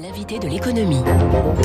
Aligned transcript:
L'invité 0.00 0.38
de 0.38 0.46
l'économie. 0.46 1.02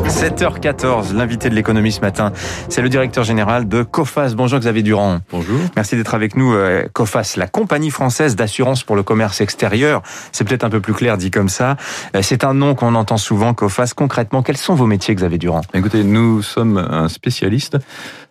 7h14, 0.07 1.13
l'invité 1.13 1.49
de 1.49 1.55
l'économie 1.55 1.91
ce 1.91 2.01
matin, 2.01 2.31
c'est 2.67 2.81
le 2.81 2.89
directeur 2.89 3.23
général 3.23 3.67
de 3.67 3.83
COFAS. 3.83 4.33
Bonjour 4.35 4.59
Xavier 4.59 4.81
Durand. 4.81 5.19
Bonjour. 5.31 5.59
Merci 5.75 5.95
d'être 5.95 6.15
avec 6.15 6.35
nous. 6.35 6.53
euh, 6.53 6.87
COFAS, 6.93 7.35
la 7.37 7.47
compagnie 7.47 7.91
française 7.91 8.35
d'assurance 8.35 8.83
pour 8.83 8.95
le 8.95 9.03
commerce 9.03 9.41
extérieur. 9.41 10.01
C'est 10.31 10.45
peut-être 10.45 10.63
un 10.63 10.69
peu 10.69 10.79
plus 10.79 10.93
clair 10.93 11.17
dit 11.17 11.29
comme 11.31 11.49
ça. 11.49 11.77
Euh, 12.15 12.21
C'est 12.23 12.43
un 12.43 12.53
nom 12.53 12.73
qu'on 12.75 12.95
entend 12.95 13.17
souvent, 13.17 13.53
COFAS. 13.53 13.91
Concrètement, 13.95 14.41
quels 14.41 14.57
sont 14.57 14.73
vos 14.73 14.87
métiers, 14.87 15.13
Xavier 15.13 15.37
Durand? 15.37 15.61
Écoutez, 15.73 16.03
nous 16.03 16.41
sommes 16.41 16.77
un 16.77 17.09
spécialiste 17.09 17.77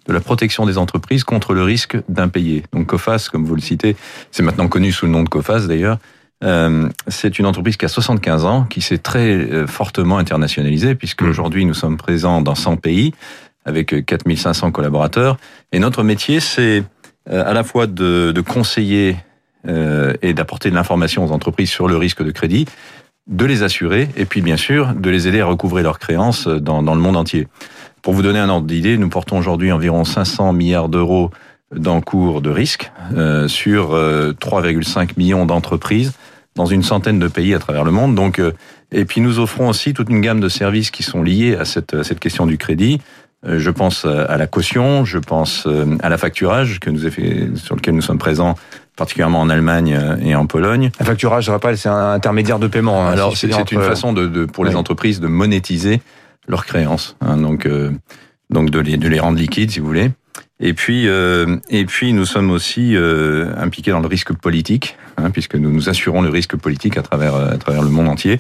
de 0.07 0.13
la 0.13 0.21
protection 0.21 0.67
des 0.67 0.79
entreprises 0.79 1.23
contre 1.23 1.55
le 1.55 1.63
risque 1.63 1.97
d'impayé. 2.09 2.65
Donc 2.73 2.87
COFAS, 2.87 3.29
comme 3.31 3.45
vous 3.45 3.55
le 3.55 3.61
citez, 3.61 3.97
c'est 4.33 4.43
maintenant 4.43 4.67
connu 4.67 4.91
sous 4.91 5.07
le 5.07 5.13
nom 5.13 5.23
de 5.23 5.29
COFAS 5.29 5.67
d'ailleurs. 5.69 5.99
Euh, 6.43 6.89
c'est 7.09 7.39
une 7.39 7.47
entreprise 7.47 7.77
qui 7.77 7.85
a 7.85 7.89
75 7.89 8.45
ans, 8.45 8.65
qui 8.65 8.81
s'est 8.81 8.99
très 8.99 9.37
euh, 9.37 9.67
fortement 9.67 10.19
internationalisée, 10.19 10.95
puisque 10.95 11.23
aujourd'hui 11.23 11.65
nous 11.65 11.75
sommes 11.75 11.97
présents 11.97 12.43
dans 12.43 12.55
100 12.55 12.77
pays, 12.77 13.13
avec 13.65 13.95
euh, 13.95 14.03
4500 14.03 14.73
collaborateurs. 14.73 15.37
Et 15.73 15.79
notre 15.79 16.03
métier, 16.03 16.41
c'est 16.41 16.83
euh, 17.31 17.45
à 17.49 17.53
la 17.53 17.65
fois 17.65 17.87
de, 17.87 18.33
de 18.33 18.41
conseiller 18.41 19.17
euh, 19.69 20.15
et 20.23 20.35
d'apporter 20.35 20.71
de 20.71 20.75
l'information 20.75 21.25
aux 21.25 21.31
entreprises 21.31 21.71
sur 21.71 21.87
le 21.87 21.97
risque 21.97 22.25
de 22.25 22.31
crédit, 22.33 22.67
de 23.29 23.45
les 23.45 23.63
assurer, 23.63 24.09
et 24.17 24.25
puis 24.25 24.43
bien 24.43 24.57
sûr 24.57 24.95
de 24.95 25.09
les 25.09 25.29
aider 25.29 25.41
à 25.41 25.47
recouvrer 25.47 25.85
leurs 25.85 26.01
créances 26.01 26.49
dans, 26.49 26.83
dans 26.83 26.95
le 26.95 27.01
monde 27.01 27.17
entier. 27.17 27.47
Pour 28.03 28.15
vous 28.15 28.23
donner 28.23 28.41
un 28.41 28.49
ordre 28.49 28.67
d'idée, 28.67 28.99
nous 28.99 29.09
portons 29.09 29.39
aujourd'hui 29.39 29.71
environ 29.71 30.05
500 30.05 30.53
milliards 30.53 30.89
d'euros 30.89 31.31
d'encours 31.73 32.43
de 32.43 32.51
risque 32.51 32.91
euh, 33.15 33.49
sur 33.49 33.93
euh, 33.93 34.33
3,5 34.33 35.11
millions 35.17 35.47
d'entreprises 35.47 36.13
dans 36.55 36.67
une 36.67 36.83
centaine 36.83 37.19
de 37.19 37.29
pays 37.29 37.55
à 37.55 37.59
travers 37.59 37.85
le 37.85 37.91
monde. 37.91 38.15
Donc, 38.15 38.39
euh, 38.39 38.53
et 38.91 39.05
puis 39.05 39.21
nous 39.21 39.39
offrons 39.39 39.69
aussi 39.69 39.95
toute 39.95 40.11
une 40.11 40.21
gamme 40.21 40.41
de 40.41 40.49
services 40.49 40.91
qui 40.91 41.03
sont 41.03 41.23
liés 41.23 41.57
à 41.57 41.65
cette, 41.65 41.95
à 41.95 42.05
cette 42.05 42.21
question 42.21 42.47
du 42.47 42.59
crédit. 42.59 43.01
Euh, 43.45 43.59
je 43.59 43.71
pense 43.71 44.05
à 44.05 44.37
la 44.37 44.47
caution, 44.47 45.05
je 45.05 45.19
pense 45.19 45.67
euh, 45.67 45.97
à 46.03 46.09
la 46.09 46.17
facturage 46.19 46.79
que 46.79 46.91
nous 46.91 47.11
fait, 47.11 47.49
sur 47.57 47.75
lequel 47.75 47.95
nous 47.95 48.03
sommes 48.03 48.19
présents 48.19 48.55
particulièrement 48.95 49.41
en 49.41 49.49
Allemagne 49.49 49.97
euh, 49.99 50.17
et 50.23 50.35
en 50.37 50.47
Pologne. 50.47 50.91
Un 51.01 51.05
facturage, 51.05 51.47
je 51.47 51.51
rappelle, 51.51 51.77
c'est 51.79 51.89
un 51.89 52.13
intermédiaire 52.13 52.59
de 52.59 52.69
paiement. 52.69 53.07
hein, 53.07 53.13
Alors 53.13 53.37
si 53.37 53.51
c'est 53.51 53.73
une 53.73 53.81
façon 53.83 54.13
de, 54.13 54.27
de 54.27 54.45
pour 54.45 54.65
les 54.65 54.77
entreprises 54.77 55.19
de 55.21 55.27
monétiser 55.29 56.01
leurs 56.47 56.67
créances, 56.67 57.17
hein, 57.21 57.37
donc 57.37 57.67
euh, 57.67 57.91
donc 58.51 58.71
de 58.71 58.79
les 58.79 58.97
de 58.97 59.09
les 59.09 59.19
rendre 59.19 59.39
liquides 59.39 59.71
si 59.71 59.81
vous 59.81 59.87
voulez. 59.87 60.11
Et 60.65 60.75
puis 60.75 61.09
euh, 61.09 61.57
et 61.69 61.85
puis 61.85 62.13
nous 62.13 62.25
sommes 62.25 62.51
aussi 62.51 62.95
euh, 62.97 63.53
impliqués 63.57 63.91
dans 63.91 64.01
le 64.01 64.07
risque 64.07 64.33
politique, 64.33 64.97
hein, 65.17 65.31
puisque 65.31 65.57
nous 65.57 65.71
nous 65.71 65.89
assurons 65.89 66.23
le 66.23 66.31
risque 66.31 66.57
politique 66.57 66.97
à 66.97 67.03
travers 67.03 67.35
à 67.35 67.59
travers 67.59 67.83
le 67.83 67.91
monde 67.91 68.09
entier. 68.09 68.39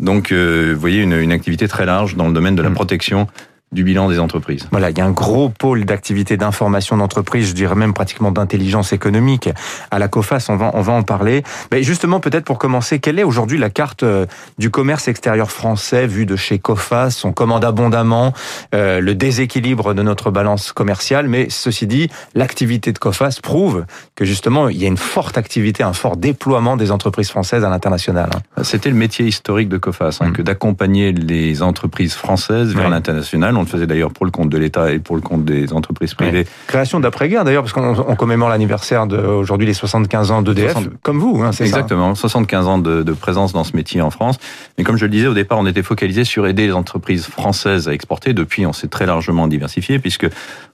Donc 0.00 0.32
euh, 0.32 0.72
vous 0.74 0.80
voyez 0.80 1.00
une, 1.02 1.12
une 1.12 1.30
activité 1.30 1.68
très 1.68 1.86
large 1.86 2.16
dans 2.16 2.26
le 2.26 2.34
domaine 2.34 2.56
de 2.56 2.62
la 2.62 2.70
Mm. 2.70 2.74
protection 2.74 3.28
du 3.72 3.84
bilan 3.84 4.08
des 4.08 4.18
entreprises. 4.18 4.66
Voilà, 4.70 4.90
il 4.90 4.98
y 4.98 5.00
a 5.00 5.04
un 5.04 5.12
gros 5.12 5.48
pôle 5.48 5.84
d'activité 5.84 6.36
d'information 6.36 6.96
d'entreprise, 6.96 7.48
je 7.48 7.54
dirais 7.54 7.74
même 7.74 7.94
pratiquement 7.94 8.30
d'intelligence 8.30 8.92
économique 8.92 9.48
à 9.90 9.98
la 9.98 10.08
COFAS, 10.08 10.46
on 10.48 10.56
va, 10.56 10.70
on 10.74 10.82
va 10.82 10.92
en 10.92 11.02
parler. 11.02 11.42
Mais 11.70 11.82
justement, 11.82 12.20
peut-être 12.20 12.44
pour 12.44 12.58
commencer, 12.58 12.98
quelle 12.98 13.18
est 13.18 13.22
aujourd'hui 13.22 13.58
la 13.58 13.70
carte 13.70 14.02
euh, 14.02 14.26
du 14.58 14.70
commerce 14.70 15.08
extérieur 15.08 15.50
français 15.50 16.06
vu 16.06 16.26
de 16.26 16.36
chez 16.36 16.58
COFAS? 16.58 17.22
On 17.24 17.32
commande 17.32 17.64
abondamment 17.64 18.32
euh, 18.74 19.00
le 19.00 19.14
déséquilibre 19.14 19.94
de 19.94 20.02
notre 20.02 20.30
balance 20.30 20.72
commerciale, 20.72 21.28
mais 21.28 21.46
ceci 21.48 21.86
dit, 21.86 22.08
l'activité 22.34 22.92
de 22.92 22.98
COFAS 22.98 23.38
prouve 23.42 23.84
que 24.16 24.24
justement, 24.24 24.68
il 24.68 24.76
y 24.76 24.84
a 24.84 24.88
une 24.88 24.96
forte 24.96 25.38
activité, 25.38 25.82
un 25.82 25.92
fort 25.92 26.16
déploiement 26.16 26.76
des 26.76 26.90
entreprises 26.90 27.30
françaises 27.30 27.64
à 27.64 27.70
l'international. 27.70 28.30
C'était 28.62 28.90
le 28.90 28.96
métier 28.96 29.26
historique 29.26 29.68
de 29.68 29.78
COFAS, 29.78 30.18
hein, 30.20 30.32
Mm. 30.32 30.36
que 30.36 30.42
d'accompagner 30.42 31.12
les 31.12 31.62
entreprises 31.62 32.14
françaises 32.14 32.74
vers 32.74 32.88
l'international. 32.88 33.56
On 33.62 33.64
le 33.64 33.70
faisait 33.70 33.86
d'ailleurs 33.86 34.10
pour 34.10 34.24
le 34.24 34.32
compte 34.32 34.48
de 34.48 34.58
l'État 34.58 34.90
et 34.90 34.98
pour 34.98 35.14
le 35.14 35.22
compte 35.22 35.44
des 35.44 35.72
entreprises 35.72 36.14
privées. 36.14 36.46
Création 36.66 36.98
d'après-guerre 36.98 37.44
d'ailleurs, 37.44 37.62
parce 37.62 37.72
qu'on 37.72 37.96
on 37.96 38.16
commémore 38.16 38.48
l'anniversaire 38.48 39.06
aujourd'hui 39.08 39.68
les 39.68 39.72
75 39.74 40.32
ans 40.32 40.42
d'EDF, 40.42 40.72
60. 40.72 40.92
comme 41.02 41.20
vous, 41.20 41.40
hein, 41.42 41.52
c'est 41.52 41.66
ça 41.66 41.78
Exactement, 41.78 42.16
75 42.16 42.66
ans 42.66 42.78
de, 42.78 43.04
de 43.04 43.12
présence 43.12 43.52
dans 43.52 43.62
ce 43.62 43.76
métier 43.76 44.00
en 44.00 44.10
France. 44.10 44.38
Mais 44.76 44.84
comme 44.84 44.96
je 44.96 45.04
le 45.04 45.10
disais 45.10 45.28
au 45.28 45.34
départ, 45.34 45.58
on 45.60 45.66
était 45.66 45.84
focalisé 45.84 46.24
sur 46.24 46.48
aider 46.48 46.66
les 46.66 46.72
entreprises 46.72 47.26
françaises 47.26 47.88
à 47.88 47.92
exporter. 47.92 48.32
Depuis, 48.32 48.66
on 48.66 48.72
s'est 48.72 48.88
très 48.88 49.06
largement 49.06 49.46
diversifié 49.46 50.00
puisque 50.00 50.26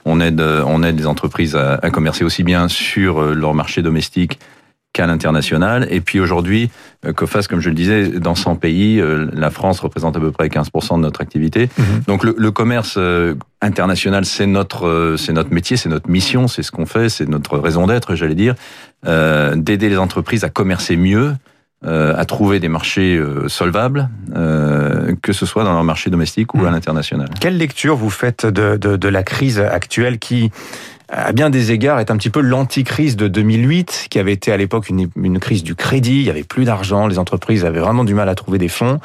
on 0.07 0.21
aide, 0.21 0.41
on 0.41 0.83
aide 0.83 0.99
les 0.99 1.07
entreprises 1.07 1.57
à, 1.57 1.75
à 1.75 1.91
commercer 1.91 2.25
aussi 2.25 2.43
bien 2.43 2.69
sur 2.69 3.21
euh, 3.21 3.35
leur 3.35 3.53
marché 3.53 3.83
domestique 3.83 4.39
qu'à 4.93 5.07
l'international. 5.07 5.87
Et 5.91 6.01
puis 6.01 6.19
aujourd'hui, 6.19 6.71
euh, 7.07 7.13
COFAS, 7.13 7.47
comme 7.49 7.61
je 7.61 7.69
le 7.69 7.75
disais, 7.75 8.09
dans 8.19 8.35
100 8.35 8.57
pays, 8.57 9.01
euh, 9.01 9.29
la 9.33 9.51
France 9.51 9.81
représente 9.81 10.17
à 10.17 10.21
peu 10.21 10.33
près 10.33 10.49
15% 10.49 10.97
de 10.97 11.03
notre 11.03 11.21
activité. 11.21 11.69
Mhm. 11.79 11.85
Donc 12.07 12.25
le, 12.25 12.35
le 12.37 12.51
commerce 12.51 12.95
euh, 12.99 13.35
international, 13.61 14.25
c'est 14.25 14.47
notre, 14.47 14.87
euh, 14.87 15.17
c'est 15.17 15.33
notre 15.33 15.53
métier, 15.53 15.77
c'est 15.77 15.89
notre 15.89 16.11
mission, 16.11 16.49
c'est 16.49 16.63
ce 16.63 16.73
qu'on 16.73 16.87
fait, 16.87 17.09
c'est 17.09 17.29
notre 17.29 17.59
raison 17.59 17.87
d'être, 17.87 18.15
j'allais 18.15 18.35
dire, 18.35 18.55
euh, 19.07 19.55
d'aider 19.55 19.89
les 19.89 19.99
entreprises 19.99 20.43
à 20.45 20.49
commercer 20.49 20.97
mieux, 20.97 21.35
euh, 21.85 22.15
à 22.17 22.25
trouver 22.25 22.59
des 22.59 22.69
marchés 22.69 23.17
euh, 23.17 23.47
solvables, 23.49 24.09
euh, 24.35 25.15
que 25.23 25.33
ce 25.33 25.47
soit 25.47 25.63
dans 25.63 25.75
leur 25.75 25.85
marché 25.85 26.11
domestique 26.11 26.55
ou 26.55 26.59
Mhm. 26.59 26.67
à 26.67 26.71
l'international. 26.73 27.29
Quelle 27.41 27.57
lecture 27.57 27.95
vous 27.95 28.11
faites 28.11 28.47
de, 28.47 28.77
de, 28.77 28.97
de 28.97 29.09
la 29.09 29.23
crise 29.23 29.61
actuelle 29.61 30.19
qui, 30.19 30.51
à 31.11 31.33
bien 31.33 31.51
des 31.51 31.73
égards, 31.73 32.01
est 32.01 32.11
un 32.11 32.17
petit 32.17 32.31
peu 32.31 32.41
l'anticrise 32.41 33.17
de 33.17 33.29
2008, 33.29 34.07
qui 34.11 34.19
avait 34.19 34.33
été 34.33 34.53
à 34.53 34.57
l'époque 34.57 34.89
une, 34.89 35.39
crise 35.39 35.63
du 35.63 35.75
crédit, 35.75 36.17
il 36.17 36.25
y 36.25 36.31
avait 36.31 36.45
plus 36.45 36.65
d'argent, 36.65 37.07
les 37.07 37.19
entreprises 37.19 37.65
avaient 37.65 37.81
vraiment 37.81 38.05
du 38.05 38.15
mal 38.15 38.29
à 38.29 38.35
trouver 38.35 38.59
des 38.59 38.69
fonds. 38.69 39.01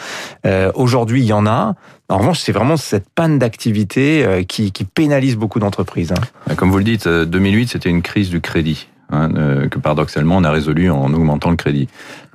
Euh, 0.45 0.71
Aujourd'hui, 0.75 1.21
il 1.21 1.25
y 1.25 1.33
en 1.33 1.45
a. 1.45 1.75
En 2.09 2.17
revanche, 2.17 2.39
c'est 2.41 2.51
vraiment 2.51 2.77
cette 2.77 3.09
panne 3.15 3.39
d'activité 3.39 4.25
euh, 4.25 4.43
qui, 4.43 4.71
pénalise 4.93 5.37
beaucoup 5.37 5.59
d'entreprises. 5.59 6.11
hein. 6.11 6.55
Comme 6.55 6.71
vous 6.71 6.77
le 6.77 6.83
dites, 6.83 7.07
euh, 7.07 7.25
2008, 7.25 7.69
c'était 7.69 7.89
une 7.89 8.01
crise 8.01 8.29
du 8.29 8.41
crédit. 8.41 8.87
hein, 9.11 9.29
euh, 9.35 9.67
que 9.69 9.79
paradoxalement 9.79 10.37
on 10.37 10.43
a 10.43 10.51
résolu 10.51 10.89
en 10.89 11.13
augmentant 11.13 11.49
le 11.51 11.55
crédit. 11.55 11.87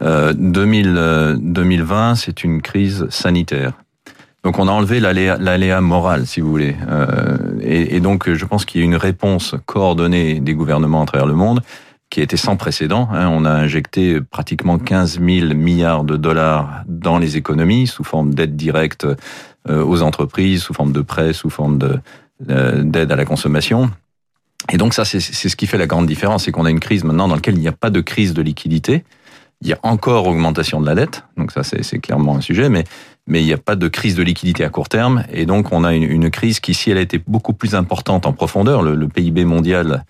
Euh, 0.02 0.32
2000, 0.36 0.94
euh, 0.96 1.36
2020, 1.38 2.14
c'est 2.14 2.44
une 2.44 2.62
crise 2.62 3.06
sanitaire. 3.10 3.72
Donc 4.44 4.58
on 4.58 4.68
a 4.68 4.70
enlevé 4.70 5.00
l'aléa 5.00 5.36
l'aléa 5.38 5.80
moral, 5.80 6.26
si 6.26 6.40
vous 6.40 6.48
voulez. 6.50 6.76
Euh, 6.88 7.36
et, 7.60 7.96
et 7.96 8.00
donc 8.00 8.32
je 8.32 8.44
pense 8.44 8.64
qu'il 8.64 8.80
y 8.80 8.84
a 8.84 8.86
une 8.86 8.96
réponse 8.96 9.54
coordonnée 9.66 10.40
des 10.40 10.54
gouvernements 10.54 11.02
à 11.02 11.06
travers 11.06 11.26
le 11.26 11.34
monde 11.34 11.60
qui 12.10 12.20
a 12.20 12.22
été 12.22 12.36
sans 12.36 12.56
précédent. 12.56 13.08
hein. 13.12 13.28
On 13.28 13.44
a 13.44 13.50
injecté 13.50 14.20
pratiquement 14.20 14.78
15 14.78 15.20
000 15.20 15.54
milliards 15.54 16.04
de 16.04 16.16
dollars 16.16 16.82
dans 16.86 17.18
les 17.18 17.36
économies 17.36 17.86
sous 17.86 18.04
forme 18.04 18.32
d'aide 18.32 18.56
directe 18.56 19.06
euh, 19.68 19.84
aux 19.84 20.02
entreprises, 20.02 20.62
sous 20.62 20.72
forme 20.72 20.92
de 20.92 21.02
prêts, 21.02 21.32
sous 21.32 21.50
forme 21.50 21.78
de 21.78 21.98
euh, 22.48 22.82
d'aide 22.82 23.12
à 23.12 23.16
la 23.16 23.24
consommation. 23.24 23.90
Et 24.70 24.76
donc 24.76 24.94
ça, 24.94 25.04
c'est 25.04 25.20
c'est 25.20 25.48
ce 25.48 25.56
qui 25.56 25.66
fait 25.66 25.78
la 25.78 25.86
grande 25.86 26.06
différence, 26.06 26.44
c'est 26.44 26.52
qu'on 26.52 26.64
a 26.64 26.70
une 26.70 26.80
crise 26.80 27.04
maintenant 27.04 27.28
dans 27.28 27.34
laquelle 27.34 27.56
il 27.56 27.60
n'y 27.60 27.68
a 27.68 27.72
pas 27.72 27.90
de 27.90 28.00
crise 28.00 28.32
de 28.34 28.42
liquidité. 28.42 29.04
Il 29.60 29.68
y 29.68 29.72
a 29.72 29.78
encore 29.82 30.28
augmentation 30.28 30.80
de 30.80 30.86
la 30.86 30.94
dette, 30.94 31.24
donc 31.36 31.50
ça 31.50 31.62
c'est 31.64 31.82
c'est 31.82 31.98
clairement 31.98 32.36
un 32.36 32.40
sujet, 32.40 32.68
mais 32.68 32.84
mais 33.28 33.40
il 33.40 33.46
n'y 33.46 33.52
a 33.52 33.58
pas 33.58 33.76
de 33.76 33.86
crise 33.86 34.16
de 34.16 34.22
liquidité 34.22 34.64
à 34.64 34.68
court 34.68 34.88
terme, 34.88 35.24
et 35.32 35.46
donc 35.46 35.72
on 35.72 35.84
a 35.84 35.94
une, 35.94 36.30
crise 36.30 36.58
qui, 36.58 36.74
si 36.74 36.90
elle 36.90 36.98
a 36.98 37.02
été 37.02 37.20
beaucoup 37.26 37.52
plus 37.52 37.74
importante 37.74 38.26
en 38.26 38.32
profondeur, 38.32 38.82
le, 38.82 39.08
PIB 39.08 39.44
mondial 39.44 40.04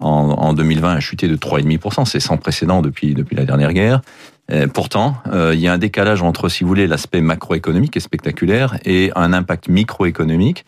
en, 0.00 0.08
en 0.08 0.52
2020 0.52 0.94
a 0.94 1.00
chuté 1.00 1.28
de 1.28 1.36
3,5%, 1.36 2.04
c'est 2.06 2.20
sans 2.20 2.36
précédent 2.36 2.82
depuis 2.82 3.14
depuis 3.14 3.36
la 3.36 3.44
dernière 3.44 3.72
guerre. 3.72 4.00
Euh, 4.50 4.66
pourtant, 4.66 5.16
euh, 5.32 5.52
il 5.54 5.60
y 5.60 5.68
a 5.68 5.72
un 5.72 5.78
décalage 5.78 6.22
entre, 6.22 6.48
si 6.48 6.64
vous 6.64 6.68
voulez, 6.68 6.86
l'aspect 6.86 7.20
macroéconomique 7.20 7.92
qui 7.92 7.98
est 7.98 8.02
spectaculaire 8.02 8.78
et 8.84 9.12
un 9.14 9.32
impact 9.32 9.68
microéconomique 9.68 10.64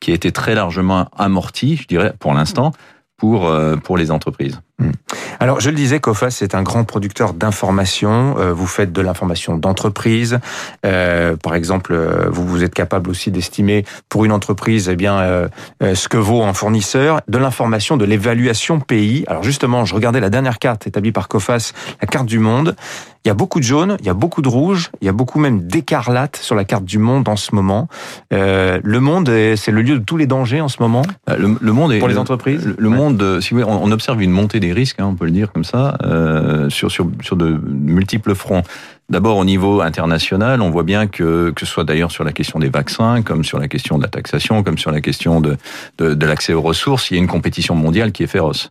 qui 0.00 0.12
a 0.12 0.14
été 0.14 0.32
très 0.32 0.54
largement 0.54 1.08
amorti, 1.16 1.76
je 1.76 1.86
dirais, 1.86 2.14
pour 2.18 2.32
l'instant, 2.32 2.72
pour, 3.16 3.48
euh, 3.48 3.76
pour 3.76 3.96
les 3.96 4.10
entreprises. 4.10 4.60
Alors, 5.40 5.60
je 5.60 5.70
le 5.70 5.76
disais, 5.76 6.00
COFAS 6.00 6.30
c'est 6.30 6.54
un 6.56 6.62
grand 6.64 6.82
producteur 6.84 7.32
d'informations. 7.32 8.36
Euh, 8.38 8.52
vous 8.52 8.66
faites 8.66 8.92
de 8.92 9.00
l'information 9.00 9.56
d'entreprise. 9.56 10.40
Euh, 10.84 11.36
par 11.36 11.54
exemple, 11.54 11.92
euh, 11.92 12.28
vous, 12.30 12.44
vous 12.46 12.64
êtes 12.64 12.74
capable 12.74 13.08
aussi 13.10 13.30
d'estimer 13.30 13.84
pour 14.08 14.24
une 14.24 14.32
entreprise, 14.32 14.88
eh 14.88 14.96
bien, 14.96 15.18
euh, 15.20 15.48
euh, 15.82 15.94
ce 15.94 16.08
que 16.08 16.16
vaut 16.16 16.42
un 16.42 16.54
fournisseur, 16.54 17.20
de 17.28 17.38
l'information, 17.38 17.96
de 17.96 18.04
l'évaluation 18.04 18.80
pays. 18.80 19.24
Alors 19.28 19.44
justement, 19.44 19.84
je 19.84 19.94
regardais 19.94 20.20
la 20.20 20.30
dernière 20.30 20.58
carte 20.58 20.86
établie 20.88 21.12
par 21.12 21.28
COFAS, 21.28 21.72
la 22.00 22.08
carte 22.08 22.26
du 22.26 22.40
monde. 22.40 22.74
Il 23.24 23.28
y 23.28 23.30
a 23.30 23.34
beaucoup 23.34 23.58
de 23.58 23.64
jaune, 23.64 23.96
il 24.00 24.06
y 24.06 24.08
a 24.08 24.14
beaucoup 24.14 24.42
de 24.42 24.48
rouge, 24.48 24.90
il 25.02 25.06
y 25.06 25.08
a 25.08 25.12
beaucoup 25.12 25.38
même 25.38 25.66
d'écarlate 25.66 26.36
sur 26.36 26.54
la 26.54 26.64
carte 26.64 26.84
du 26.84 26.98
monde 26.98 27.28
en 27.28 27.36
ce 27.36 27.54
moment. 27.54 27.88
Euh, 28.32 28.80
le 28.82 29.00
monde, 29.00 29.28
est- 29.28 29.56
c'est 29.56 29.72
le 29.72 29.82
lieu 29.82 29.98
de 29.98 30.04
tous 30.04 30.16
les 30.16 30.26
dangers 30.26 30.60
en 30.62 30.68
ce 30.68 30.76
moment 30.80 31.02
Le, 31.36 31.56
le 31.60 31.72
monde 31.72 31.92
est 31.92 31.98
pour 31.98 32.08
les 32.08 32.14
le- 32.14 32.20
entreprises? 32.20 32.64
Le, 32.64 32.76
le 32.78 32.88
Ouais. 32.88 32.96
monde, 32.96 33.40
si 33.40 33.50
vous 33.50 33.60
voulez, 33.60 33.70
on, 33.70 33.82
on 33.84 33.90
observe 33.92 34.22
une 34.22 34.30
montée 34.30 34.60
des 34.60 34.72
risques, 34.72 34.98
hein, 35.00 35.06
on 35.10 35.14
peut 35.14 35.26
le 35.28 35.34
dire 35.34 35.52
comme 35.52 35.64
ça, 35.64 35.96
euh, 36.02 36.68
sur, 36.70 36.90
sur, 36.90 37.10
sur 37.22 37.36
de 37.36 37.58
multiples 37.66 38.34
fronts. 38.34 38.62
D'abord 39.10 39.38
au 39.38 39.44
niveau 39.44 39.80
international, 39.80 40.60
on 40.60 40.68
voit 40.68 40.82
bien 40.82 41.06
que 41.06 41.50
que 41.50 41.64
ce 41.64 41.72
soit 41.72 41.84
d'ailleurs 41.84 42.10
sur 42.10 42.24
la 42.24 42.32
question 42.32 42.58
des 42.58 42.68
vaccins, 42.68 43.22
comme 43.22 43.42
sur 43.42 43.58
la 43.58 43.66
question 43.66 43.96
de 43.96 44.02
la 44.02 44.08
taxation, 44.08 44.62
comme 44.62 44.76
sur 44.76 44.90
la 44.90 45.00
question 45.00 45.40
de 45.40 45.56
de, 45.96 46.12
de 46.12 46.26
l'accès 46.26 46.52
aux 46.52 46.60
ressources, 46.60 47.10
il 47.10 47.14
y 47.14 47.16
a 47.16 47.20
une 47.20 47.28
compétition 47.28 47.74
mondiale 47.74 48.12
qui 48.12 48.22
est 48.22 48.26
féroce. 48.26 48.70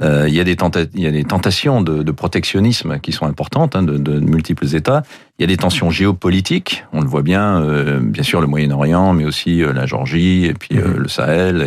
Euh, 0.00 0.26
il, 0.28 0.34
y 0.34 0.40
a 0.40 0.44
des 0.44 0.56
il 0.94 1.00
y 1.00 1.06
a 1.06 1.10
des 1.10 1.24
tentations 1.24 1.82
de, 1.82 2.02
de 2.04 2.12
protectionnisme 2.12 3.00
qui 3.00 3.10
sont 3.10 3.26
importantes 3.26 3.74
hein, 3.74 3.82
de, 3.82 3.98
de, 3.98 4.20
multiples 4.20 4.74
États. 4.76 5.02
Il 5.38 5.42
y 5.42 5.44
a 5.44 5.48
des 5.48 5.56
tensions 5.56 5.90
géopolitiques. 5.90 6.84
On 6.92 7.00
le 7.00 7.08
voit 7.08 7.22
bien, 7.22 7.60
euh, 7.62 7.98
bien 8.00 8.22
sûr 8.22 8.40
le 8.40 8.46
Moyen-Orient, 8.46 9.12
mais 9.12 9.24
aussi 9.24 9.62
euh, 9.62 9.72
la 9.72 9.86
Georgie 9.86 10.44
et 10.44 10.54
puis 10.54 10.76
mhm. 10.76 10.98
le 10.98 11.08
Sahel 11.08 11.62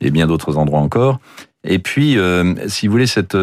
et, 0.00 0.06
et 0.06 0.10
bien 0.10 0.26
d'autres 0.26 0.58
endroits 0.58 0.80
encore. 0.80 1.20
Et 1.64 1.78
puis, 1.78 2.16
si 2.68 2.86
vous 2.86 2.92
voulez, 2.92 3.06
cette 3.06 3.36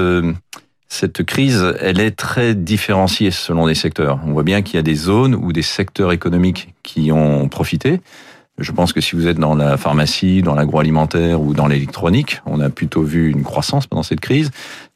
cette 0.88 1.24
crise, 1.24 1.76
elle 1.82 2.00
est 2.00 2.16
très 2.16 2.56
différenciée 2.56 3.32
selon 3.32 3.66
les 3.66 3.76
secteurs. 3.76 4.20
On 4.26 4.32
voit 4.32 4.44
bien 4.44 4.62
qu'il 4.62 4.76
y 4.76 4.80
a 4.80 4.84
des 4.84 4.96
zones 4.96 5.36
ou 5.36 5.52
des 5.52 5.62
secteurs 5.62 6.12
économiques 6.12 6.74
qui 6.84 7.12
ont 7.12 7.50
profité. 7.50 8.02
Je 8.58 8.72
pense 8.72 8.94
que 8.94 9.02
si 9.02 9.16
vous 9.16 9.28
êtes 9.28 9.38
dans 9.38 9.56
la 9.56 9.76
pharmacie, 9.76 10.42
dans 10.42 10.56
l'agroalimentaire 10.56 11.42
ou 11.42 11.54
dans 11.54 11.68
l'électronique, 11.68 12.42
on 12.46 12.62
a 12.62 12.70
plutôt 12.70 13.02
vu 13.02 13.30
une 13.30 13.44
croissance 13.44 13.88
pendant 13.88 14.04
cette 14.04 14.22
crise. 14.22 14.52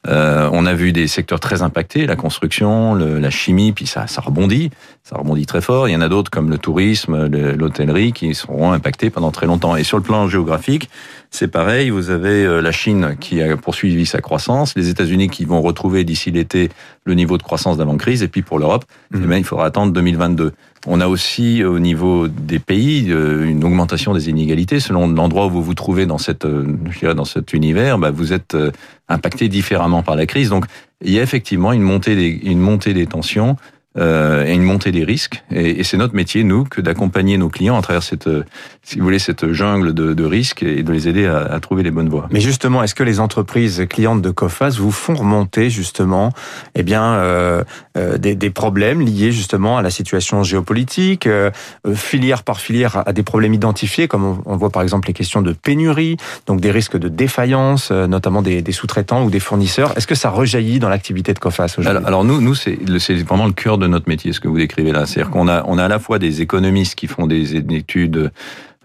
Euh, 0.08 0.48
on 0.52 0.64
a 0.64 0.72
vu 0.72 0.92
des 0.92 1.06
secteurs 1.08 1.40
très 1.40 1.60
impactés, 1.60 2.06
la 2.06 2.16
construction, 2.16 2.94
le, 2.94 3.18
la 3.18 3.28
chimie, 3.28 3.72
puis 3.72 3.86
ça, 3.86 4.06
ça 4.06 4.22
rebondit, 4.22 4.70
ça 5.04 5.16
rebondit 5.16 5.44
très 5.44 5.60
fort. 5.60 5.88
Il 5.88 5.92
y 5.92 5.96
en 5.96 6.00
a 6.00 6.08
d'autres 6.08 6.30
comme 6.30 6.48
le 6.48 6.56
tourisme, 6.56 7.26
l'hôtellerie 7.26 8.12
qui 8.12 8.34
seront 8.34 8.72
impactés 8.72 9.10
pendant 9.10 9.30
très 9.30 9.46
longtemps. 9.46 9.76
Et 9.76 9.84
sur 9.84 9.98
le 9.98 10.02
plan 10.02 10.26
géographique, 10.26 10.88
c'est 11.30 11.48
pareil. 11.48 11.90
Vous 11.90 12.08
avez 12.08 12.44
euh, 12.46 12.60
la 12.62 12.72
Chine 12.72 13.16
qui 13.20 13.42
a 13.42 13.56
poursuivi 13.58 14.06
sa 14.06 14.22
croissance, 14.22 14.74
les 14.74 14.88
États-Unis 14.88 15.28
qui 15.28 15.44
vont 15.44 15.60
retrouver 15.60 16.04
d'ici 16.04 16.30
l'été 16.30 16.70
le 17.04 17.14
niveau 17.14 17.36
de 17.36 17.42
croissance 17.42 17.76
d'avant 17.76 17.96
crise, 17.98 18.22
et 18.22 18.28
puis 18.28 18.42
pour 18.42 18.58
l'Europe, 18.58 18.84
mmh. 19.10 19.32
eh 19.32 19.38
il 19.38 19.44
faudra 19.44 19.66
attendre 19.66 19.92
2022. 19.92 20.52
On 20.86 21.00
a 21.00 21.08
aussi 21.08 21.62
au 21.62 21.78
niveau 21.78 22.26
des 22.26 22.58
pays 22.58 23.10
euh, 23.10 23.44
une 23.44 23.64
augmentation 23.64 24.14
des 24.14 24.30
inégalités 24.30 24.80
selon 24.80 25.08
l'endroit 25.08 25.46
où 25.46 25.50
vous 25.50 25.62
vous 25.62 25.74
trouvez 25.74 26.06
dans 26.06 26.16
cette, 26.16 26.46
euh, 26.46 26.74
je 26.90 26.98
dirais, 26.98 27.14
dans 27.14 27.26
cet 27.26 27.52
univers. 27.52 27.98
Bah, 27.98 28.10
vous 28.10 28.32
êtes 28.32 28.54
euh, 28.54 28.70
impacté 29.08 29.48
différemment 29.48 30.02
par 30.02 30.16
la 30.16 30.24
crise. 30.24 30.48
Donc 30.48 30.64
il 31.04 31.12
y 31.12 31.18
a 31.18 31.22
effectivement 31.22 31.72
une 31.72 31.82
montée 31.82 32.16
des, 32.16 32.28
une 32.28 32.60
montée 32.60 32.94
des 32.94 33.06
tensions 33.06 33.56
euh, 33.98 34.46
et 34.46 34.54
une 34.54 34.62
montée 34.62 34.92
des 34.92 35.02
risques. 35.02 35.42
Et, 35.50 35.80
et 35.80 35.82
c'est 35.82 35.96
notre 35.96 36.14
métier, 36.14 36.44
nous, 36.44 36.62
que 36.62 36.80
d'accompagner 36.80 37.36
nos 37.38 37.48
clients 37.48 37.76
à 37.76 37.82
travers 37.82 38.04
cette, 38.04 38.28
euh, 38.28 38.44
si 38.84 38.98
vous 38.98 39.04
voulez, 39.04 39.18
cette 39.18 39.52
jungle 39.52 39.94
de, 39.94 40.14
de 40.14 40.24
risques 40.24 40.62
et 40.62 40.84
de 40.84 40.92
les 40.92 41.08
aider 41.08 41.26
à, 41.26 41.38
à, 41.38 41.58
trouver 41.58 41.82
les 41.82 41.90
bonnes 41.90 42.08
voies. 42.08 42.28
Mais 42.30 42.40
justement, 42.40 42.84
est-ce 42.84 42.94
que 42.94 43.02
les 43.02 43.18
entreprises 43.18 43.84
clientes 43.90 44.22
de 44.22 44.30
Cofas 44.30 44.76
vous 44.78 44.92
font 44.92 45.14
remonter 45.14 45.70
justement, 45.70 46.32
eh 46.76 46.84
bien, 46.84 47.14
euh, 47.14 47.64
euh 47.96 48.16
des, 48.16 48.36
des, 48.36 48.50
problèmes 48.50 49.00
liés 49.00 49.32
justement 49.32 49.78
à 49.78 49.82
la 49.82 49.90
situation 49.90 50.44
géopolitique, 50.44 51.26
euh, 51.26 51.50
filière 51.94 52.44
par 52.44 52.60
filière, 52.60 53.02
à 53.06 53.12
des 53.12 53.24
problèmes 53.24 53.54
identifiés, 53.54 54.06
comme 54.06 54.24
on, 54.24 54.42
on, 54.46 54.56
voit 54.56 54.70
par 54.70 54.82
exemple 54.82 55.08
les 55.08 55.14
questions 55.14 55.42
de 55.42 55.52
pénurie, 55.52 56.16
donc 56.46 56.60
des 56.60 56.70
risques 56.70 56.96
de 56.96 57.08
défaillance, 57.08 57.90
notamment 57.90 58.42
des, 58.42 58.62
des 58.62 58.72
sous-traitants 58.72 59.24
ou 59.24 59.30
des 59.30 59.40
fournisseurs. 59.40 59.96
Est-ce 59.96 60.06
que 60.06 60.14
ça 60.14 60.30
rejaillit 60.30 60.78
dans 60.78 60.88
l'activité 60.88 61.32
de 61.32 61.38
Cofas 61.40 61.74
aujourd'hui? 61.78 61.88
Alors, 61.88 62.06
alors, 62.06 62.24
nous, 62.24 62.40
nous, 62.40 62.54
c'est 62.54 62.76
vraiment 63.22 63.46
le 63.46 63.52
cœur 63.52 63.78
de 63.80 63.86
notre 63.90 64.08
métier, 64.08 64.32
ce 64.32 64.40
que 64.40 64.48
vous 64.48 64.58
décrivez 64.58 64.92
là. 64.92 65.06
C'est-à-dire 65.06 65.30
qu'on 65.30 65.48
a, 65.48 65.64
on 65.66 65.78
a 65.78 65.84
à 65.84 65.88
la 65.88 65.98
fois 65.98 66.18
des 66.18 66.40
économistes 66.40 66.94
qui 66.94 67.06
font 67.06 67.26
des 67.26 67.56
études 67.56 68.30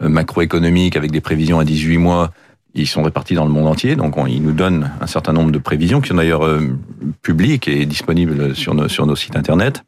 euh, 0.02 0.10
macroéconomiques 0.10 0.98
avec 0.98 1.12
des 1.12 1.22
prévisions 1.22 1.60
à 1.60 1.64
18 1.64 1.98
mois. 1.98 2.32
Ils 2.74 2.88
sont 2.88 3.04
répartis 3.04 3.36
dans 3.36 3.46
le 3.46 3.52
monde 3.52 3.68
entier, 3.68 3.96
donc 3.96 4.18
on, 4.18 4.28
ils 4.28 4.42
nous 4.42 4.52
donnent 4.52 4.92
un 5.00 5.08
certain 5.08 5.32
nombre 5.32 5.52
de 5.52 5.58
prévisions 5.58 6.02
qui 6.02 6.10
sont 6.10 6.16
d'ailleurs 6.16 6.46
euh, 6.46 6.78
publiques 7.22 7.70
et 7.70 7.86
disponibles 7.86 8.54
sur 8.56 8.74
nos, 8.74 8.90
sur 8.90 9.06
nos 9.06 9.16
sites 9.16 9.38
internet. 9.38 9.86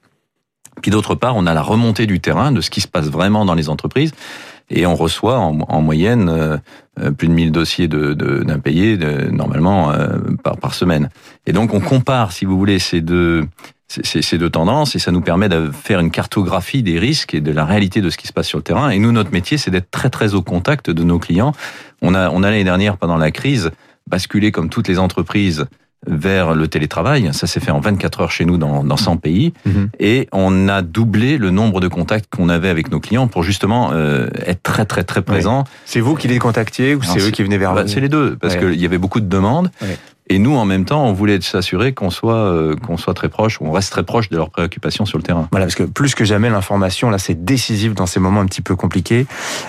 Puis 0.82 0.92
d'autre 0.92 1.16
part, 1.16 1.36
on 1.36 1.46
a 1.46 1.54
la 1.54 1.62
remontée 1.62 2.06
du 2.06 2.22
terrain 2.22 2.54
de 2.54 2.62
ce 2.62 2.70
qui 2.70 2.80
se 2.80 2.88
passe 2.88 3.08
vraiment 3.08 3.44
dans 3.44 3.56
les 3.56 3.68
entreprises 3.68 4.14
et 4.70 4.86
on 4.86 4.96
reçoit 4.96 5.40
en, 5.40 5.60
en 5.68 5.82
moyenne 5.82 6.30
euh, 6.30 7.12
plus 7.12 7.28
de 7.28 7.34
1000 7.34 7.52
dossiers 7.52 7.90
d'impayés 7.90 8.98
normalement 9.32 9.92
par, 10.44 10.58
par 10.58 10.74
semaine. 10.74 11.10
Et 11.46 11.52
donc 11.52 11.74
on 11.74 11.80
compare, 11.82 12.32
si 12.32 12.46
vous 12.46 12.58
voulez, 12.58 12.80
ces 12.80 13.02
deux 13.02 13.46
ces 13.88 14.38
deux 14.38 14.50
tendances 14.50 14.96
et 14.96 15.00
ça 15.00 15.12
nous 15.12 15.22
permet 15.22 15.48
de 15.48 15.72
faire 15.72 16.00
une 16.00 16.12
cartographie 16.12 16.84
des 16.84 17.00
risques 17.00 17.34
et 17.34 17.42
de 17.42 17.52
la 17.52 17.66
réalité 17.66 18.02
de 18.02 18.10
ce 18.10 18.18
qui 18.18 18.28
se 18.28 18.34
passe 18.34 18.48
sur 18.48 18.58
le 18.58 18.64
terrain. 18.64 18.90
Et 18.90 19.00
nous, 19.00 19.12
notre 19.12 19.32
métier, 19.32 19.58
c'est 19.58 19.72
d'être 19.72 19.90
très 19.92 20.10
très 20.10 20.34
au 20.34 20.42
contact 20.42 20.90
de 20.90 21.04
nos 21.04 21.20
clients. 21.20 21.54
On 22.02 22.14
a, 22.14 22.30
on 22.30 22.44
a 22.44 22.52
l'année 22.52 22.66
dernière, 22.66 22.98
pendant 22.98 23.18
la 23.18 23.32
crise, 23.32 23.72
basculé 24.08 24.52
comme 24.52 24.70
toutes 24.70 24.88
les 24.88 25.00
entreprises 25.00 25.66
vers 26.06 26.54
le 26.54 26.68
télétravail. 26.68 27.30
Ça 27.34 27.48
s'est 27.48 27.60
fait 27.60 27.72
en 27.72 27.80
24 27.80 28.22
heures 28.22 28.32
chez 28.32 28.46
nous 28.46 28.58
dans, 28.58 28.84
dans 28.84 28.98
100 28.98 29.18
pays. 29.18 29.54
Mhm. 29.66 29.90
Et 30.00 30.28
on 30.32 30.70
a 30.70 30.82
doublé 30.82 31.38
le 31.38 31.50
nombre 31.50 31.80
de 31.80 31.88
contacts 31.88 32.34
qu'on 32.34 32.50
avait 32.50 32.70
avec 32.70 32.92
nos 32.92 33.00
clients 33.00 33.28
pour 33.28 33.44
justement 33.44 33.92
euh, 33.94 34.28
être 34.46 34.62
très 34.64 34.86
très 34.86 35.04
très 35.04 35.22
présent. 35.22 35.64
Oui. 35.66 35.72
C'est 35.86 36.00
vous 36.00 36.16
qui 36.16 36.28
les 36.28 36.40
contactiez 36.40 36.94
ou 36.94 37.02
c'est 37.04 37.20
eux 37.20 37.32
qui 37.32 37.44
venaient 37.44 37.58
vers 37.58 37.74
bah, 37.74 37.84
vous? 37.84 37.88
C'est 37.88 38.00
les 38.00 38.10
deux, 38.10 38.36
parce 38.36 38.56
ouais. 38.56 38.60
qu'il 38.60 38.82
y 38.82 38.86
avait 38.86 39.00
beaucoup 39.00 39.20
de 39.20 39.28
demandes. 39.28 39.72
Ouais. 39.82 39.98
Et 40.30 40.40
nous, 40.40 40.56
en 40.56 40.66
même 40.66 40.86
temps, 40.86 41.06
on 41.06 41.14
voulait 41.14 41.40
s'assurer 41.42 41.94
qu'on 41.94 42.10
soit 42.10 42.36
euh, 42.36 42.76
qu'on 42.76 42.98
soit 42.98 43.14
très 43.14 43.30
proche, 43.30 43.60
on 43.62 43.72
reste 43.72 43.92
très 43.92 44.04
proche 44.04 44.30
de 44.30 44.38
leurs 44.38 44.50
préoccupations 44.50 45.06
sur 45.06 45.18
le 45.18 45.24
terrain. 45.24 45.48
Voilà, 45.52 45.66
parce 45.66 45.76
que 45.76 45.84
plus 45.84 46.16
que 46.16 46.26
jamais, 46.26 46.50
l'information 46.50 47.10
là, 47.10 47.18
c'est 47.18 47.46
décisif 47.46 47.94
dans 47.94 48.06
ces 48.06 48.20
moments 48.20 48.42
un 48.42 48.46
petit 48.46 48.62
peu 48.62 48.76
compliqués. 48.76 49.26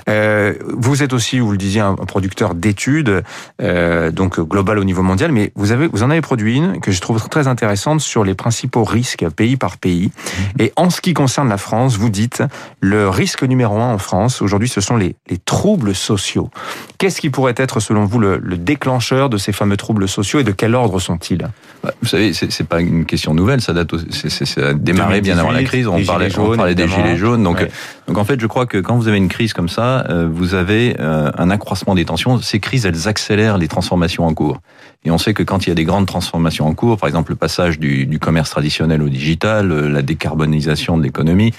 Euh, 0.08 0.54
vous 0.76 1.02
êtes 1.02 1.12
aussi, 1.12 1.38
vous 1.38 1.52
le 1.52 1.58
disiez, 1.58 1.80
un 1.80 1.94
producteur 1.94 2.54
d'études, 2.54 3.22
euh, 3.62 4.10
donc 4.10 4.40
global 4.40 4.78
au 4.78 4.84
niveau 4.84 5.02
mondial, 5.02 5.32
mais 5.32 5.52
vous 5.54 5.72
avez 5.72 5.86
vous 5.86 6.02
en 6.02 6.10
avez 6.10 6.20
produit 6.20 6.56
une 6.56 6.80
que 6.80 6.90
je 6.90 7.00
trouve 7.00 7.28
très 7.28 7.46
intéressante 7.46 8.00
sur 8.00 8.24
les 8.24 8.34
principaux 8.34 8.84
risques 8.84 9.28
pays 9.30 9.56
par 9.56 9.76
pays. 9.76 10.06
Mmh. 10.06 10.62
Et 10.62 10.72
en 10.76 10.90
ce 10.90 11.00
qui 11.00 11.14
concerne 11.14 11.48
la 11.48 11.58
France, 11.58 11.96
vous 11.96 12.10
dites 12.10 12.42
le 12.80 13.08
risque 13.08 13.42
numéro 13.42 13.78
un 13.80 13.94
en 13.94 13.98
France 13.98 14.42
aujourd'hui, 14.42 14.68
ce 14.68 14.80
sont 14.80 14.96
les, 14.96 15.14
les 15.28 15.38
troubles 15.38 15.94
sociaux. 15.94 16.50
Qu'est-ce 16.98 17.20
qui 17.20 17.30
pourrait 17.30 17.54
être, 17.56 17.80
selon 17.80 18.04
vous, 18.04 18.18
le, 18.18 18.38
le 18.38 18.56
déclencheur 18.56 19.28
de 19.28 19.36
ces 19.36 19.52
fameux 19.52 19.76
troubles 19.76 20.08
sociaux 20.08 20.40
et 20.40 20.44
de 20.48 20.52
quel 20.52 20.74
ordre 20.74 20.98
sont-ils 20.98 21.46
bah, 21.82 21.92
Vous 22.00 22.08
savez, 22.08 22.32
c'est 22.32 22.66
pas 22.66 22.80
une 22.80 23.04
question 23.04 23.34
nouvelle. 23.34 23.60
Ça 23.60 23.72
date, 23.72 23.90
ça 24.10 24.68
a 24.68 24.72
démarré 24.72 25.20
bien 25.20 25.38
avant 25.38 25.52
la 25.52 25.62
crise. 25.62 25.86
On 25.86 26.02
parlait, 26.04 26.30
jaunes, 26.30 26.54
on 26.54 26.56
parlait 26.56 26.74
des 26.74 26.88
gilets 26.88 27.16
jaunes. 27.16 27.42
Donc, 27.42 27.58
ouais. 27.58 27.70
donc 28.06 28.18
en 28.18 28.24
fait, 28.24 28.40
je 28.40 28.46
crois 28.46 28.66
que 28.66 28.78
quand 28.78 28.96
vous 28.96 29.08
avez 29.08 29.18
une 29.18 29.28
crise 29.28 29.52
comme 29.52 29.68
ça, 29.68 30.06
euh, 30.08 30.28
vous 30.30 30.54
avez 30.54 30.96
euh, 30.98 31.30
un 31.36 31.50
accroissement 31.50 31.94
des 31.94 32.06
tensions. 32.06 32.40
Ces 32.40 32.60
crises, 32.60 32.86
elles 32.86 33.08
accélèrent 33.08 33.58
les 33.58 33.68
transformations 33.68 34.26
en 34.26 34.32
cours. 34.32 34.60
Et 35.04 35.10
on 35.10 35.18
sait 35.18 35.34
que 35.34 35.42
quand 35.42 35.66
il 35.66 35.68
y 35.68 35.72
a 35.72 35.76
des 35.76 35.84
grandes 35.84 36.06
transformations 36.06 36.66
en 36.66 36.74
cours, 36.74 36.96
par 36.98 37.08
exemple 37.08 37.30
le 37.30 37.36
passage 37.36 37.78
du, 37.78 38.06
du 38.06 38.18
commerce 38.18 38.50
traditionnel 38.50 39.02
au 39.02 39.08
digital, 39.08 39.70
euh, 39.70 39.88
la 39.88 40.02
décarbonisation 40.02 40.96
de 40.96 41.04
l'économie, 41.04 41.52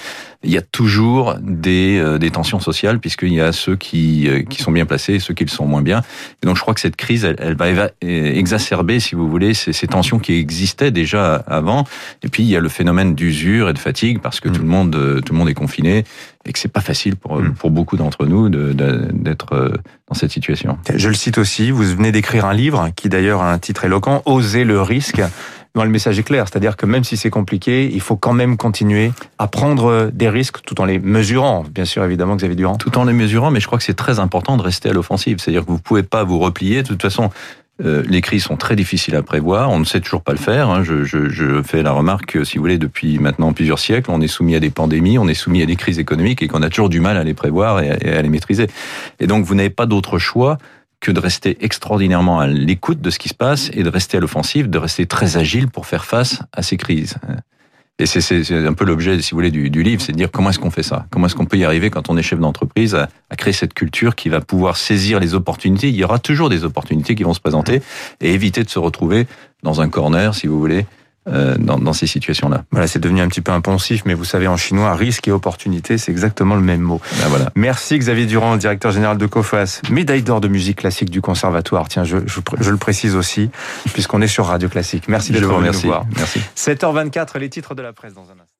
il 0.43 0.51
y 0.51 0.57
a 0.57 0.61
toujours 0.61 1.35
des, 1.41 1.99
euh, 1.99 2.17
des 2.17 2.31
tensions 2.31 2.61
sociales 2.61 2.99
puisqu'il 2.99 3.33
y 3.33 3.41
a 3.41 3.51
ceux 3.51 3.75
qui, 3.75 4.27
euh, 4.29 4.43
qui 4.43 4.61
sont 4.61 4.71
bien 4.71 4.85
placés 4.85 5.15
et 5.15 5.19
ceux 5.19 5.33
qui 5.33 5.43
le 5.43 5.49
sont 5.49 5.65
moins 5.65 5.81
bien. 5.81 6.01
Et 6.41 6.47
donc 6.47 6.55
je 6.55 6.61
crois 6.61 6.73
que 6.73 6.79
cette 6.79 6.95
crise, 6.95 7.25
elle, 7.25 7.35
elle 7.39 7.55
va 7.55 7.89
exacerber, 8.01 8.99
si 8.99 9.15
vous 9.15 9.29
voulez, 9.29 9.53
ces, 9.53 9.73
ces, 9.73 9.87
tensions 9.87 10.19
qui 10.19 10.33
existaient 10.33 10.91
déjà 10.91 11.35
avant. 11.35 11.85
Et 12.23 12.29
puis 12.29 12.43
il 12.43 12.49
y 12.49 12.55
a 12.55 12.61
le 12.61 12.69
phénomène 12.69 13.15
d'usure 13.15 13.69
et 13.69 13.73
de 13.73 13.79
fatigue 13.79 14.19
parce 14.21 14.39
que 14.39 14.47
mmh. 14.47 14.53
tout 14.53 14.61
le 14.61 14.67
monde, 14.67 15.21
tout 15.25 15.33
le 15.33 15.37
monde 15.37 15.49
est 15.49 15.53
confiné 15.53 16.05
et 16.45 16.53
que 16.53 16.59
c'est 16.59 16.71
pas 16.71 16.81
facile 16.81 17.17
pour, 17.17 17.41
mmh. 17.41 17.55
pour 17.55 17.69
beaucoup 17.69 17.97
d'entre 17.97 18.25
nous 18.25 18.47
d'être 18.47 19.55
de, 19.55 19.73
dans 20.07 20.15
cette 20.15 20.31
situation. 20.31 20.77
Je 20.95 21.09
le 21.09 21.15
cite 21.15 21.37
aussi, 21.37 21.71
vous 21.71 21.83
venez 21.83 22.13
d'écrire 22.13 22.45
un 22.45 22.53
livre 22.53 22.89
qui 22.95 23.09
d'ailleurs 23.09 23.41
a 23.41 23.51
un 23.51 23.59
titre 23.59 23.83
éloquent, 23.83 24.21
Oser 24.25 24.63
le 24.63 24.81
risque. 24.81 25.21
Le 25.75 25.87
message 25.87 26.19
est 26.19 26.23
clair, 26.23 26.45
c'est-à-dire 26.47 26.75
que 26.75 26.85
même 26.85 27.03
si 27.03 27.15
c'est 27.15 27.29
compliqué, 27.29 27.89
il 27.93 28.01
faut 28.01 28.17
quand 28.17 28.33
même 28.33 28.57
continuer 28.57 29.11
à 29.37 29.47
prendre 29.47 30.09
des 30.13 30.27
risques 30.27 30.57
tout 30.65 30.81
en 30.81 30.85
les 30.85 30.99
mesurant, 30.99 31.63
bien 31.69 31.85
sûr, 31.85 32.03
évidemment, 32.03 32.35
Xavier 32.35 32.55
Durand. 32.55 32.75
Tout 32.75 32.97
en 32.97 33.05
les 33.05 33.13
mesurant, 33.13 33.49
mais 33.49 33.59
je 33.59 33.67
crois 33.67 33.77
que 33.77 33.85
c'est 33.85 33.93
très 33.93 34.19
important 34.19 34.57
de 34.57 34.61
rester 34.61 34.89
à 34.89 34.93
l'offensive. 34.93 35.37
C'est-à-dire 35.39 35.65
que 35.65 35.71
vous 35.71 35.79
pouvez 35.79 36.03
pas 36.03 36.23
vous 36.23 36.39
replier. 36.39 36.83
De 36.83 36.87
toute 36.87 37.01
façon, 37.01 37.29
euh, 37.85 38.03
les 38.09 38.19
crises 38.19 38.43
sont 38.43 38.57
très 38.57 38.75
difficiles 38.75 39.15
à 39.15 39.23
prévoir. 39.23 39.69
On 39.69 39.79
ne 39.79 39.85
sait 39.85 40.01
toujours 40.01 40.21
pas 40.21 40.33
le 40.33 40.37
faire. 40.37 40.69
Hein. 40.69 40.83
Je, 40.83 41.61
fais 41.63 41.81
la 41.81 41.91
remarque 41.91 42.25
que, 42.25 42.43
si 42.43 42.57
vous 42.57 42.63
voulez, 42.63 42.77
depuis 42.77 43.19
maintenant 43.19 43.53
plusieurs 43.53 43.79
siècles, 43.79 44.11
on 44.11 44.19
est 44.21 44.27
soumis 44.27 44.55
à 44.55 44.59
des 44.59 44.71
pandémies, 44.71 45.17
on 45.17 45.27
est 45.27 45.33
soumis 45.33 45.61
à 45.61 45.65
des 45.65 45.77
crises 45.77 45.99
économiques 45.99 46.41
et 46.41 46.47
qu'on 46.47 46.61
a 46.61 46.69
toujours 46.69 46.89
du 46.89 46.99
mal 46.99 47.15
à 47.15 47.23
les 47.23 47.33
prévoir 47.33 47.79
et 47.79 47.97
et 48.01 48.11
à 48.11 48.21
les 48.21 48.29
maîtriser. 48.29 48.67
Et 49.19 49.27
donc, 49.27 49.45
vous 49.45 49.55
n'avez 49.55 49.69
pas 49.69 49.85
d'autre 49.85 50.19
choix 50.19 50.57
que 50.99 51.11
de 51.11 51.19
rester 51.19 51.57
extraordinairement 51.61 52.39
à 52.39 52.47
l'écoute 52.47 53.01
de 53.01 53.09
ce 53.09 53.19
qui 53.19 53.29
se 53.29 53.33
passe 53.33 53.69
et 53.73 53.83
de 53.83 53.89
rester 53.89 54.17
à 54.17 54.19
l'offensive, 54.19 54.69
de 54.69 54.77
rester 54.77 55.05
très 55.05 55.37
agile 55.37 55.69
pour 55.69 55.85
faire 55.85 56.05
face 56.05 56.39
à 56.51 56.61
ces 56.61 56.77
crises. 56.77 57.15
Et 58.01 58.05
c'est 58.05 58.53
un 58.53 58.73
peu 58.73 58.85
l'objet, 58.85 59.21
si 59.21 59.31
vous 59.31 59.37
voulez, 59.37 59.51
du, 59.51 59.69
du 59.69 59.83
livre, 59.83 60.01
c'est 60.01 60.13
de 60.13 60.17
dire 60.17 60.31
comment 60.31 60.51
est-ce 60.51 60.59
qu'on 60.59 60.71
fait 60.71 60.83
ça? 60.83 61.05
Comment 61.09 61.25
est-ce 61.25 61.35
qu'on 61.35 61.45
peut 61.45 61.57
y 61.57 61.65
arriver 61.65 61.89
quand 61.89 62.09
on 62.09 62.15
est 62.15 62.23
chef 62.23 62.39
d'entreprise 62.39 62.95
à, 62.95 63.09
à, 63.29 63.35
créer 63.35 63.51
cette 63.51 63.73
culture 63.73 64.15
qui 64.15 64.29
va 64.29 64.39
pouvoir 64.39 64.77
saisir 64.77 65.19
les 65.19 65.33
opportunités? 65.33 65.89
Il 65.89 65.95
y 65.95 66.03
aura 66.05 66.17
toujours 66.17 66.49
des 66.49 66.63
opportunités 66.63 67.13
qui 67.15 67.23
vont 67.23 67.33
se 67.33 67.41
présenter 67.41 67.81
et 68.21 68.33
éviter 68.33 68.63
de 68.63 68.69
se 68.69 68.79
retrouver 68.79 69.27
dans 69.63 69.81
un 69.81 69.89
corner, 69.89 70.33
si 70.33 70.47
vous 70.47 70.57
voulez, 70.57 70.85
euh, 71.27 71.55
dans, 71.57 71.77
dans, 71.77 71.93
ces 71.93 72.07
situations-là. 72.07 72.63
Voilà, 72.71 72.87
c'est 72.87 72.99
devenu 72.99 73.21
un 73.21 73.27
petit 73.27 73.41
peu 73.41 73.51
impensif, 73.51 74.03
mais 74.05 74.13
vous 74.13 74.23
savez, 74.23 74.47
en 74.47 74.57
chinois, 74.57 74.95
risque 74.95 75.27
et 75.27 75.31
opportunité, 75.31 75.97
c'est 75.97 76.11
exactement 76.11 76.55
le 76.55 76.61
même 76.61 76.81
mot. 76.81 77.01
Ben 77.21 77.27
voilà. 77.27 77.51
Merci 77.55 77.97
Xavier 77.99 78.25
Durand, 78.25 78.55
directeur 78.57 78.91
général 78.91 79.17
de 79.17 79.25
COFAS, 79.25 79.81
médaille 79.91 80.23
d'or 80.23 80.41
de 80.41 80.47
musique 80.47 80.77
classique 80.77 81.09
du 81.09 81.21
Conservatoire. 81.21 81.87
Tiens, 81.87 82.03
je, 82.03 82.17
je, 82.25 82.39
je 82.59 82.71
le 82.71 82.77
précise 82.77 83.15
aussi, 83.15 83.49
puisqu'on 83.93 84.21
est 84.21 84.27
sur 84.27 84.45
Radio 84.45 84.69
Classique. 84.69 85.07
Merci 85.07 85.31
d'être 85.31 85.43
venu 85.45 85.67
nous 85.67 85.79
voir. 85.79 86.05
Merci. 86.15 86.39
7h24, 86.55 87.37
les 87.37 87.49
titres 87.49 87.75
de 87.75 87.81
la 87.81 87.93
presse 87.93 88.13
dans 88.13 88.21
un 88.21 88.39
instant. 88.41 88.55